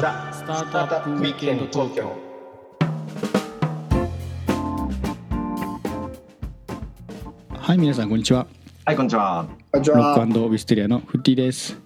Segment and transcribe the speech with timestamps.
[0.00, 2.16] ザ・スタートアップウィークエンド東京
[7.56, 8.48] はい皆さんこんにちは
[8.84, 9.46] はい、こんにちは。
[9.72, 9.80] ロ。
[9.80, 11.78] ックウィステリアのフッティです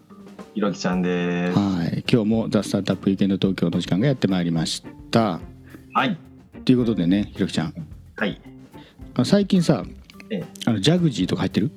[0.54, 1.58] ひろきちゃんです。
[1.58, 5.38] はい今日もザ・スタートアップウィークエンド東京の時間がやってまいりました
[5.92, 6.16] はい。
[6.64, 7.74] ということでねひろきちゃん
[8.16, 8.40] はい。
[9.22, 9.84] 最近さ
[10.30, 11.70] ええあのジャグジーとか入ってる？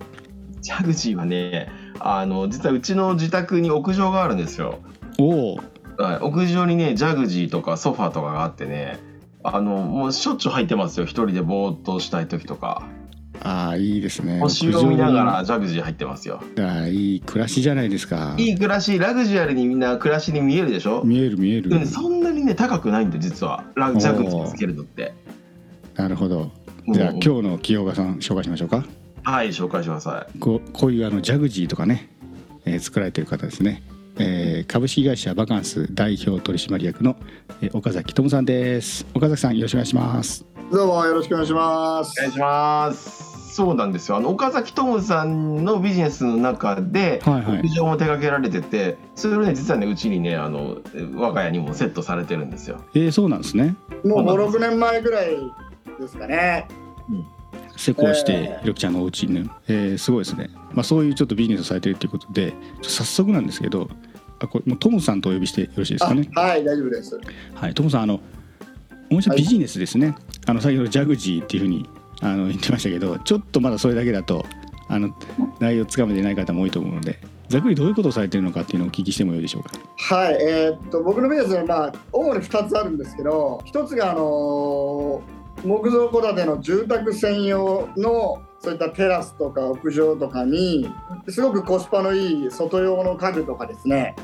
[0.62, 4.80] ジャグジーはね、あの、実はうちの自宅に屋上があるんですよ。
[5.20, 5.60] おお
[6.02, 9.00] はい、屋上にね、ジャグジーとかソファーとかがあってね、
[9.44, 11.06] あの、もうしょっちゅう入ってますよ。
[11.06, 12.88] 一人でぼーっとしたい時とか。
[13.44, 16.44] ああいいですね星を見なが屋らジャグジー入ってますよ。
[16.56, 21.02] 上ああいい暮らしじゃないですかいい暮らし、ラグジュアルにみんな暮らしに見えるでしょ？
[21.04, 23.64] 見える見えるね、そんなにね、高くないんで、実は。
[23.76, 25.16] ラジャグジーつけるのって。
[25.96, 26.52] なるほど
[26.88, 28.86] じゃあうん今日の清岡さん紹介しましょうか
[29.24, 30.40] はい、紹介してください。
[30.40, 32.10] こうこういうあのジャグジーとかね、
[32.66, 33.82] えー作られてる方ですね、
[34.22, 37.16] えー株式会社バカンス代表取締役の、
[37.62, 42.14] えー岡崎智さんです岡崎さんよろしくお願いしますどうもよろしくお願いします。
[42.20, 43.54] お願いします。
[43.54, 44.16] そうなんですよ。
[44.16, 50.78] あの岡崎トムさんのビジネスの中で、屋上も手掛けられてて、それをね実はねうちにねあの
[51.14, 52.78] 我が家にもセットされてるんですよ。
[52.96, 55.36] えーそうなんですねもう5、6年前ぐらい
[56.00, 56.70] ですかね。
[57.76, 63.90] 施工して、えーひろきちゃんのお家にね、えーすごいですねまあそういうちょっとビジネスをされてるということで早速なんですけど
[64.42, 66.30] あこれもうトムさんとお呼びしてよろしいですあかね？
[66.34, 67.20] はい、大丈夫です。
[67.54, 68.20] はい、トムさんあの
[69.10, 69.38] 面白い。
[69.38, 71.90] ビジネスですね、あの先ほどジャグジーっていうふうに
[72.22, 74.46] あの言ってましたけどちょっとまだそれだけだと
[74.88, 75.16] あの
[75.60, 77.20] 内容つかめてない方も多いと思うので
[77.50, 79.72] ざっくりどういうことをされてるのかっていうのをお聞きしてもよいでしょうか？
[79.98, 90.90] はい、えーっと僕のビジネスはまあ主に2つあるんですけど、1つがあのー木造戸建ての住宅専用のそういったテラスとか屋上とかに
[91.30, 94.16] すごくコスパのいい外用の家具とかですね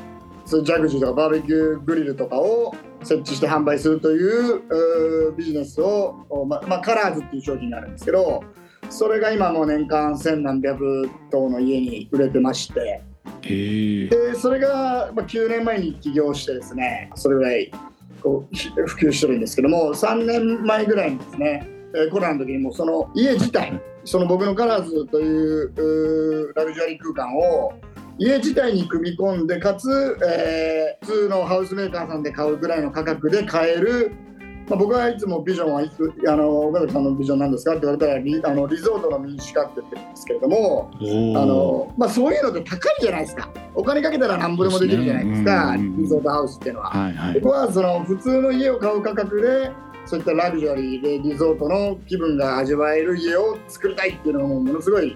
[0.47, 8.44] ジャグジーとかバーベキューグリルとかを設置して販売するというビジネスを、おままあ、カラーズっていう商品があるんですけど
[8.90, 13.02] それが今もう年間千何百棟の家に売れてまして。
[13.41, 17.72] でそれが、まあ、9年前に起業してですねそれぐらい
[18.22, 27.74] こうひ普及してるんですけども3年前ぐらいにですね、えーコロナの時にもうその家自体その僕のカラーズというラグジュアリー空間を
[28.19, 34.11] 家自体に組み込んでかつ、えー普通のハウスメーカーさんで買うぐらいの価格で買える、
[34.67, 37.72] まあ、僕はいつもビジョンはいつあの岡崎さんのビジョンなんですか？
[37.72, 43.50] って言われたらリあのリゾートの民主化って言ってるんですけれどもおあのまあ、そういうのって高いじゃないですか。
[43.75, 45.97] お金かけたらなんぼでもできるじゃないですかねうん。
[45.97, 46.89] リゾートハウスっていうのは。
[46.89, 47.39] はいはい。
[47.39, 49.72] 僕はその普通の家を買う価格で
[50.06, 55.16] そういったラグジュアリーでリゾートの気分が味わえる家を作りたいっていうのがもうものすごい、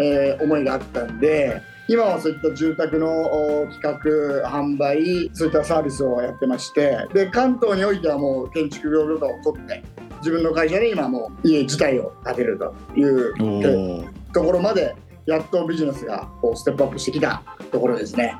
[0.00, 1.60] えー思いがあったんで
[1.92, 9.82] 今はそういった住宅のお企画販売そういったサービスをやってましてで関東においてはもう建築業許可を取って
[10.20, 18.36] 自分の会社で今もう家自体を建てるというところまでやっとビジネスがこうステップアップしてきたところですね。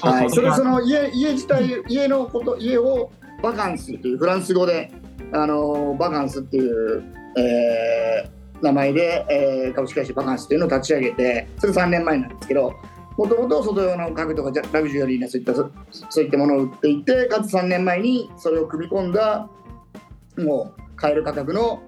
[0.00, 3.12] はい、それあその家家自体家のこと家を
[3.42, 4.90] バカンスというフランス語で
[5.32, 7.04] あのバカンスっていう、
[7.36, 12.74] えー名前で、えー株式会社バカンスっていうのを立ち上げてそれ3年前なんですけど
[13.16, 15.70] もともと外用の家具とかラグジュアリーなそういったそ
[16.08, 19.48] そういったものを売っていてかつ3年前にそれを組み込んだ
[20.38, 21.82] もう買える価格の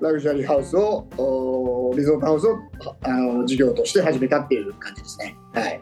[0.00, 2.58] ラグジュアリーハウスをリゾートハウスを
[3.02, 5.36] あの事業として始めたっていう感じですね。
[5.52, 5.80] はい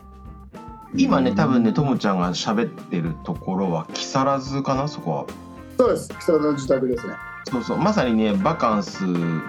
[0.94, 4.88] 今ね多分ねともちゃんが喋ってるところは木更津かな？
[4.88, 5.26] そこは。
[5.76, 6.08] そうです。
[6.08, 7.14] 木更津の自宅ですね。
[7.48, 7.78] そうそう。
[7.78, 8.98] まさにねバカンス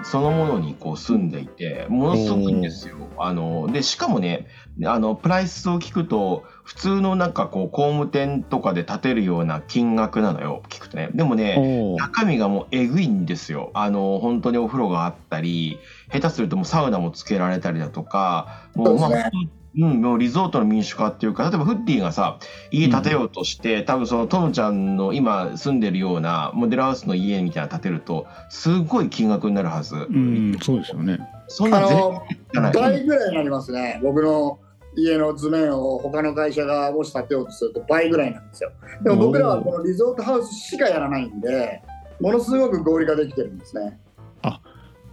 [0.04, 2.96] そのものにこう住んでいてものすごくいいんですよ。
[3.18, 4.46] あのでしかもね
[4.84, 10.62] あのプライスを聞くと普通のなんかこう工務店とかで建てるような金額なのよ。
[10.68, 11.10] 聞くとね。
[11.12, 13.72] でもね中身がもうえぐいんですよ。
[13.74, 15.80] あの本当にお風呂があったり
[16.12, 19.30] 下手するともうサウナもつけられたりだとかもうまあ
[19.76, 22.38] うん、もうリゾートの民主化っていうか例えばフッディがさ
[22.70, 32.22] 家建てようとして、多分そのトムちゃんの今住んでるようなモデルハウスの家みたいなの建てるとすごい金額になるはず、うんそうですよねあそんな全の
[32.52, 34.00] 然ない倍ぐらいになりますね。
[34.02, 34.58] 僕の
[34.96, 38.72] 家の図面を他の会社がもし建てようとすると倍ぐらいなんですよ。
[39.02, 41.82] でも僕らはこのリゾートハウスしかやらないんで、
[42.20, 43.98] ものすごく合理化できてるんですね。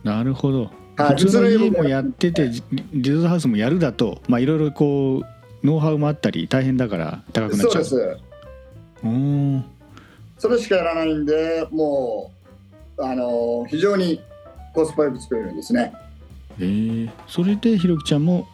[0.03, 2.63] なるほどはい普通の家もやっててリ
[2.93, 7.83] リゾートハウスもやるだとまあいろいろこうノウハウもあったり大変だから高くなっちゃう。
[7.83, 8.19] そうです。
[9.03, 9.09] うー。
[9.09, 9.65] ん
[10.37, 12.31] それしかやらないんで、も
[12.97, 14.21] うあの非常に
[14.73, 15.93] コスパよく作れるんですね。
[16.59, 18.47] えー、それでひろきちゃんも、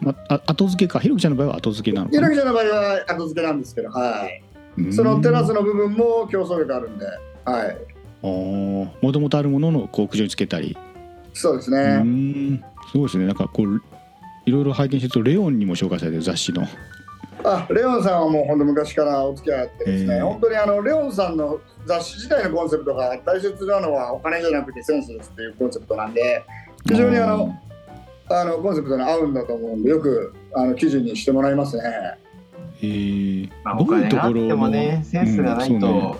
[0.00, 1.00] ま、あ後付けか。
[1.00, 4.92] ひろきちゃんの場合は後付けなのひろきちゃんの場合は後付けなんですけど、はい。
[4.92, 7.06] そのテラスの部分も競争力あるんで、
[7.44, 7.76] はい、
[8.22, 10.76] もともとあるもののこう屋上につけたり。
[10.76, 10.93] う
[11.34, 12.60] そうですね。
[12.90, 13.26] すごいですね。
[13.26, 13.82] なんかこう
[14.46, 16.66] いろいろ拝見してるとレオンにも紹介されてる雑誌の。
[17.42, 26.42] あレオンさんはもう本当昔からお付き合いあってですね、えー本当にあのレオンさんの雑誌自体のコンセプトが大切なのはお金じゃなくてセンスですっていうコンセプトなんで
[26.88, 27.60] 非常にあの
[28.30, 31.82] あのコンセプトに合うんだと思うんでよくあの記事にしてもらいますね。
[32.82, 36.18] えーまあ、お金があってもねセンスがないとうんそうね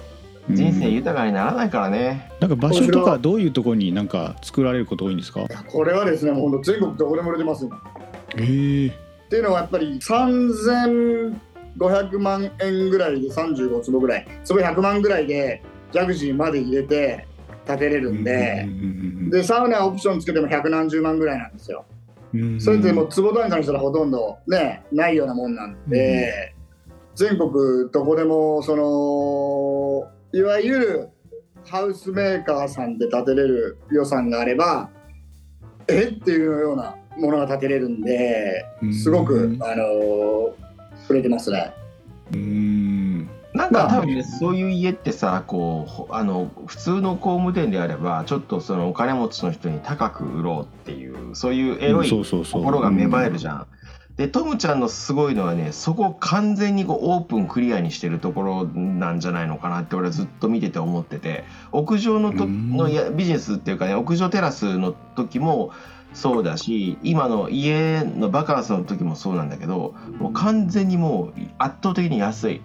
[0.51, 2.31] 人生うん豊かにならないからね。
[2.41, 5.47] なんか場所とかどういうところになんか作られること多いんですか？
[5.73, 7.81] これはですねもう本当全国どこでも売れてます今。
[8.37, 8.41] え。
[8.41, 8.95] ー、っ
[9.31, 14.27] ていうのはやっぱり3500万円ぐらいで35坪ぐらい。
[14.45, 15.63] 坪100万ぐらいで
[15.93, 17.27] ジャグジーまで入れて
[17.67, 21.85] 建てれるんでう、んでサウナオプションつけても百何十万ぐらいなんですよ。
[22.35, 26.53] うんうんそれってもう坪単価にしたらほとんどねないようなもんなんで、
[27.15, 31.09] 全国どこでもそのいわゆる
[31.65, 34.91] ハウスメーカーさんで建てれる予算があれば
[35.87, 36.09] え？
[36.09, 40.57] っていうようなものが建てれるんですごく、うんあの
[41.03, 41.73] 触れてますね。
[42.33, 43.29] うーん。
[43.53, 52.63] なんか多分ねそういう家ってさこうほあの普通の工務店であればちょっとそのお金持ちの人に高く売ろうっていうそういうエロいそうそうそう。
[52.63, 53.67] 心が芽生えるじゃん。
[54.17, 62.77] でトムちゃんのすごいのはねそこを完全にこうオープンクリアにしてるところなんじゃないのかなって俺はずっと見てて思ってて屋上のとうん。
[62.77, 65.73] のやビジネスっていうかね屋上テラスの時も
[66.13, 72.63] そうだし今の家のバカンスの時もそうなんだけどもう完全にもう圧倒的に安い。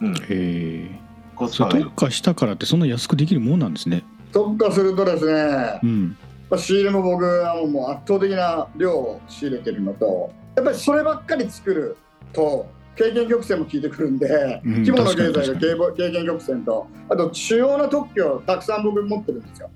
[0.00, 1.82] うん、えー、コスパがいい。
[1.82, 2.06] それ特。
[2.06, 4.04] 化したからってそんな安くできるもんなんですね。
[4.32, 6.16] 特化するとですねう、ん
[6.54, 11.96] まあ、仕入れも僕はもう圧倒的な量を仕入れてるのとやっぱりそればっかり作る
[12.32, 19.70] と経験曲線も効いてくるんで、うん規模の経済が経験曲線とあと主要な特許をたくさん僕持ってるんですよ。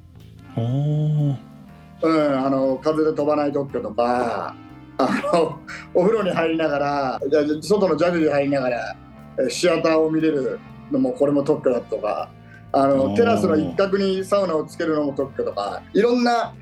[0.56, 4.54] うん、あの風で飛ばない特許とか
[4.98, 5.58] あの
[5.94, 7.20] お風呂に入りながら
[7.60, 8.96] 外のジャグジー入りながら
[9.40, 10.60] えシアターを見れる
[10.92, 12.30] のもこれも特許だとか
[12.70, 16.54] あのテラスの一角にサウナをつけるのも特許とかいろんな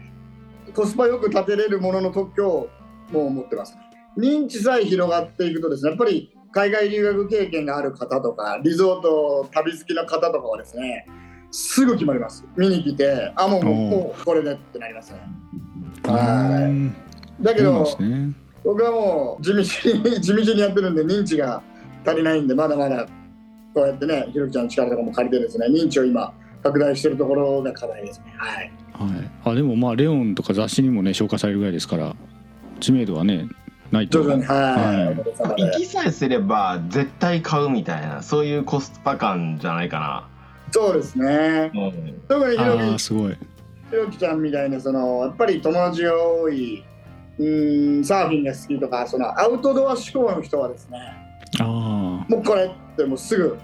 [0.77, 2.69] コスパよく建てれるものの特許を
[3.11, 3.75] もう持ってます。
[4.19, 11.07] 認知さえ広がっていくとですねやっぱり海外留学経験がある方とかリゾート旅好きな方とかはですね
[11.51, 12.45] すぐ決まります。
[12.57, 15.21] 見に来てあもうもうこれでってなりますね。
[16.05, 16.93] うは
[17.41, 17.43] い。
[17.43, 18.35] だけどね。
[18.63, 19.65] 僕はもう地道に
[20.21, 21.63] 地道にやってるんで認知が
[22.05, 23.07] 足りないんでまだまだ
[23.73, 28.35] こうやってねひろきちゃんの力とかも借りてですね認知を今拡大してるところが課題ですね。
[28.37, 32.17] はいはい、あでもまあレオンとか雑誌にもね紹介されるぐらいですから
[32.81, 33.49] 知名度はね
[33.91, 34.23] ないと。
[34.23, 35.15] 徐々には
[35.57, 40.29] い、行きさえすれば絶対買うみたいなそういうコスパ感じゃないか
[40.73, 41.71] そうですね。
[41.73, 41.87] な。
[41.87, 42.23] うん。
[42.29, 42.99] 特にひろき。
[42.99, 43.37] すごい。
[43.91, 46.85] ひろきちゃんみたいなそのやっぱり友達が多い
[47.39, 50.99] うーんサーフィンが好きとかそのアウトドア志向の人はですね
[51.61, 51.67] ああ
[52.29, 53.57] もうこれってもうすぐ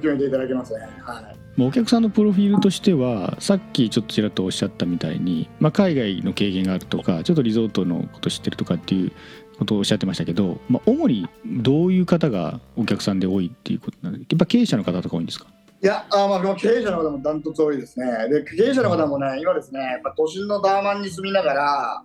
[0.00, 0.80] 決めていただけますね。
[1.00, 1.60] はい。
[1.60, 9.12] もうお客さんのプロフィールとしてはさっきちょっとちらっとおっしゃったみたいに、まあ、海外の経験があるとかちょっとリゾートのこと知ってるとかっていう
[9.58, 15.46] ことをおっしゃってましたけど、まあ、主にどういう方がお客さんで多いっていうことなんでやっぱ経営者の方とか多いんですか？
[15.82, 18.06] いや、あまあ、経営者の方もダントツ多いですね。
[18.30, 22.02] で、経営者の方もね、今ですね、やっぱ都心のタワマンに住みながら、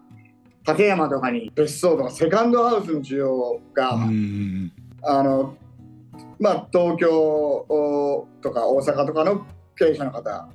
[0.68, 4.72] 立山とかに別荘とかセカンドハウスの需要が、うん。
[5.04, 5.56] あの、
[6.40, 9.46] まあ、東京おとか大阪とかの
[9.78, 10.48] 経営者の方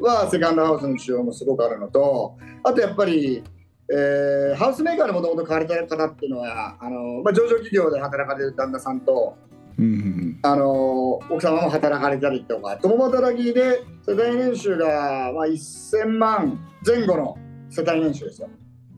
[0.00, 3.42] は、セカンドハウスの需要もすごくあるのと、あとやっぱり、
[3.90, 9.36] えーハウスメーカーでもともと買われてる方っていうのは、あのまあ、上場企業で働かれる旦那さんと、
[9.78, 17.38] うんうんあの奥様も働かれたりとか共働きで世帯年収が、まあ、1000万前後の
[17.70, 18.48] 世帯年収ですよ。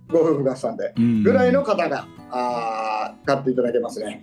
[0.08, 0.92] ご夫婦合算で。
[0.96, 1.22] うん。
[1.22, 4.22] ぐらいの方が、あー買っていただけますね、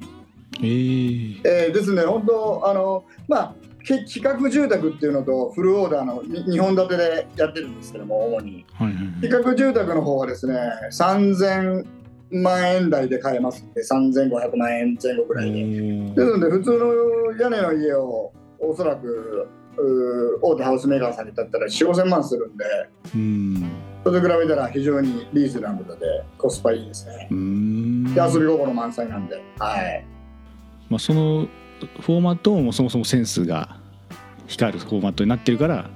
[0.59, 1.41] えー。
[1.43, 8.65] えーですね本当あのまあけ企画住宅っていうのとフルオーダーの2本立てでやってるんですけども主に。
[8.73, 9.21] はいはいはい。
[9.21, 10.55] 企画住宅の方はですね
[10.91, 11.85] 3000
[12.31, 15.63] 万円台で買えますんで3500万円前後ぐらいで。
[15.63, 16.87] ですので普通の
[17.39, 19.47] 屋根の家をおそらく
[20.41, 22.65] 大手ハウスメーカーさんにだったら4 5千万するんで
[23.15, 23.71] うん。
[24.03, 27.27] それと比べたら非常にリーズナブルでコスパいいですね。
[27.31, 28.13] うん。
[28.13, 29.41] で遊び心満載なんで。
[29.57, 30.10] はい
[30.91, 31.47] まあ、その
[32.01, 33.77] フォーマットもそもそもセンスが
[34.47, 35.89] 光るフォーマットになってるから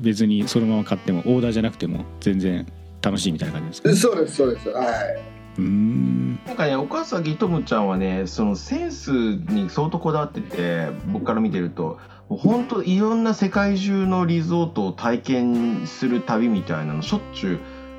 [0.00, 2.66] 別にそのまま買ってもオーダーじゃなくても全然
[3.00, 4.68] 楽しいみたいな感じですか、ね、そうですそうです。
[4.70, 4.86] はい。
[5.58, 6.40] うーん。
[6.46, 11.98] なんかね、岡崎智ちゃんはね、そのセンスに相当こだわってて、僕から見てると、
[12.28, 17.52] もう本当いろんな世界中のリゾートを体験する旅みたいなのしょっちゅ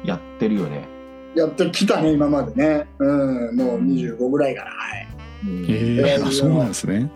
[0.03, 0.87] うやってるよね。
[1.35, 2.87] やってきたね今までね。
[2.99, 7.09] うんもう25ぐらいからはいえー、あそうなんですね。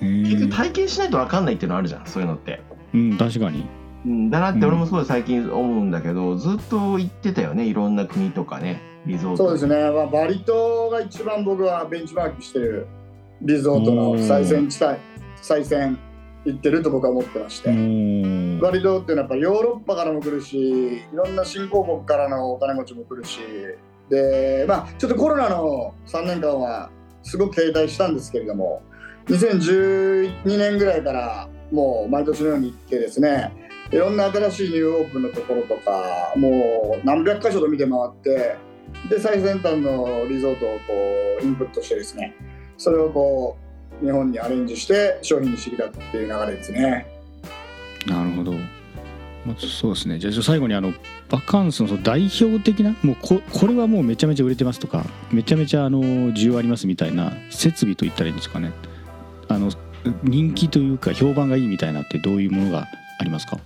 [0.00, 2.60] 結局体験しないと分かんないっていうのあるじゃん、そういうのって。
[2.94, 3.66] うん確かに。
[4.06, 9.36] うん、だなって俺もすごい最近思うんだけど、ずっと行ってたよね、いろんな国とかね、リゾート。
[9.36, 12.86] そうですね、まあ、バリ島が一番僕はベンチマークしてる
[13.42, 14.96] リゾートの最先地帯
[15.42, 15.98] 最先
[16.46, 23.40] 行ってると僕は思ってまして、バリ島っていうのはやっぱヨーロッパからも来るしいろんな新興国からのお金持ちも来るし。
[24.10, 26.90] でまあちょっとコロナの3年間は
[27.22, 28.82] すごく停滞したんですけれども
[29.26, 33.52] 2012年ぐらいからもう毎年のように行ってですね
[33.90, 38.56] いろんな新しいニューオープンのところとかもう何百箇所と見て回って
[39.08, 40.94] で最先端のリゾートをこ
[41.40, 42.34] うインプットしてですね
[42.76, 43.56] それをこ
[44.02, 47.06] う日本にアレンジして商品にしてきたっていう流れですね。
[48.06, 48.52] なるほど。
[49.50, 50.18] まあそうですね。
[50.18, 50.92] じゃあ最後にあの
[51.28, 56.00] バカンスの代表的なもうここれはもうめちゃめちゃ売れてますとかめちゃめちゃあの
[56.32, 58.72] 需要ありますみたいな設備と言ったらいいんですかね。
[59.48, 59.70] あの
[60.22, 62.86] 人気というか評判がいいみたいなってどういうものが
[63.18, 63.58] ありますか？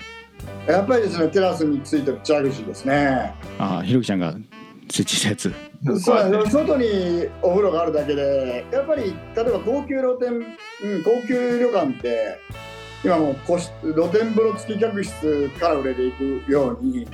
[0.67, 3.35] やっぱりですねテラスについてるジャグジーですね。
[3.59, 4.35] ああひろきちゃんが
[4.91, 5.53] 設置したやつ。
[6.01, 10.45] そう外にお風呂があるだけでやっぱり例えば高級露天、うん、
[11.05, 12.39] 高級旅館って
[13.05, 17.07] 今もう個室露天風呂付き客室から売れていくように。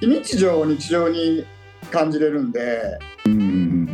[0.00, 1.44] 非日常を日常に
[1.90, 2.98] 感じれるんで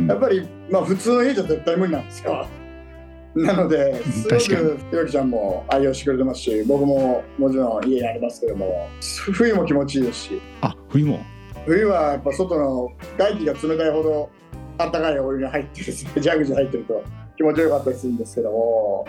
[0.08, 2.46] やっぱりまあ普通の家じゃ絶対無理なんですよ。
[3.34, 11.20] なのですごくひろきちゃんも愛用してくれてますし僕ももちろん家にありますけども冬も気持ちいいですしあ冬も？
[11.66, 12.88] 冬はやっぱ外の
[13.18, 14.30] 外気が冷たいほど
[14.78, 17.04] 暖かいお湯に入ってですねジャグジー入ってると
[17.36, 19.06] 気持ちよかったりするんですけども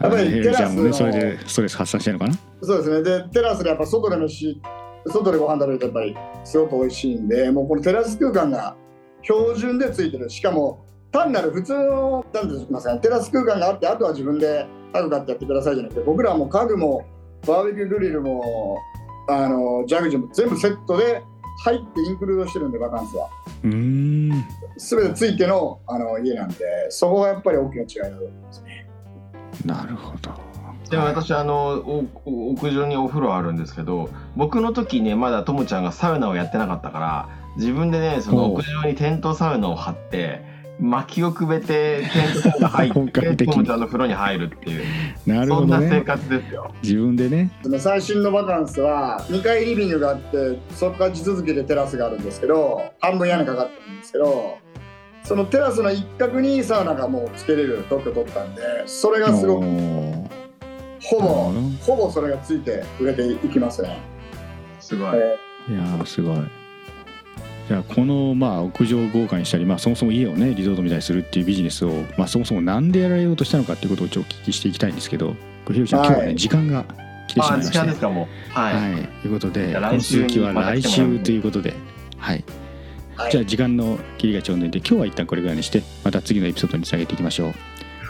[0.00, 2.38] やっぱりテラスのれでストレス発散してるのかな？
[2.62, 4.60] そうですねでテラスでやっぱ外で飯
[5.06, 8.76] 外でご飯食べるとやっぱりすごく美味しいんでもうこのテラス空間が
[9.22, 17.04] 標準でついてるしかも単なる普通のなんて言いますかねテラス空間があってあとは自分で家具買ってやってくださいじゃなくて僕らはもう家具も
[17.46, 18.78] バーベキューグリルも
[19.28, 21.22] あのジャグジーも全部セットで
[21.64, 23.30] 入ってインクルードしてるんでバカンスは。
[23.64, 24.30] うーん。
[24.76, 26.56] 全てついてのあの家なんで
[26.90, 28.85] そこがやっぱり大きな違いだと思いますね。
[29.64, 30.46] なるほど。
[30.90, 40.42] でも私あの屋上にお風呂あるんですけど僕の時ねまだともちゃんがサウナをやってなかったから自分でねその屋上にテントサウナを張って
[40.78, 44.84] 薪をくべてテントサウナ入本って ともちゃんの風呂に入るっていう
[45.26, 46.02] なるそんな生ほどね。
[46.02, 46.70] 活ですよ。
[46.82, 47.50] 自分でね。
[47.62, 54.58] その最新のバカンスは2階リビングがあってそこから地続きでテラスがあるんですけど半分屋根かかってるんですけど
[55.26, 59.64] そのテラスの一角にサウナがもうつけれる特許取ったんでそれがすごく
[61.02, 61.52] ほぼ
[61.84, 63.98] ほぼそれがついて売れていきますね。
[64.78, 65.16] すごい。
[65.16, 66.38] えいやーすごい。
[67.66, 76.84] じゃあこのまあ屋上を豪華にしたり、まあ、そもそも家をねリゾートみたいにするっていうビジネスを、まあ、そもそもなんでやられようとしたのかっていうことをちょっとお聞きしていきたいんですけどこれひろきちゃん、はい今日はね時間が
[77.26, 78.52] 来てしまあいまして時間ですかもう。
[78.52, 78.92] はい。
[78.92, 81.74] はい、ということでこの来週に続きは来週ということで、
[82.16, 82.44] はい、
[83.16, 87.54] はいじゃあ時間の切りがちょうどいいんで今日は一旦これぐらいにしてまた次のエピソードにつなげていきましょう。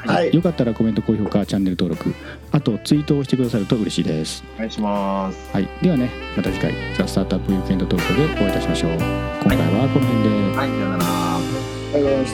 [0.07, 2.15] はいよかったらコメント高評価チャンネル登録
[2.53, 4.45] あとツイートをしてくださると嬉しいです。
[4.55, 5.51] お願いします。
[5.53, 8.91] はい、ではねまた次回「ザ・スタートアップ・ウィークエンド東京でお会いいたしましょう。
[8.93, 11.05] 今回はこの辺で、はい、さよなら。
[11.07, 12.33] ありがとうございまし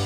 [0.00, 0.05] た。